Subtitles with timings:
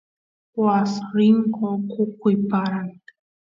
[0.61, 2.87] waas rinku oqoquy paran